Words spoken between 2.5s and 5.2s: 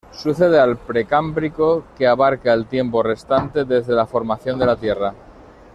el tiempo restante desde la formación de la Tierra.